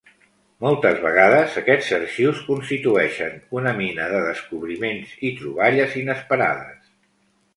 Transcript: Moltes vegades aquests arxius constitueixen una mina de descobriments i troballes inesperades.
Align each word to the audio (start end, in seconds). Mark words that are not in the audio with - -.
Moltes 0.65 0.95
vegades 1.01 1.57
aquests 1.61 1.89
arxius 1.97 2.39
constitueixen 2.47 3.35
una 3.59 3.75
mina 3.81 4.09
de 4.13 4.23
descobriments 4.29 5.11
i 5.29 5.33
troballes 5.43 5.95
inesperades. 6.05 6.91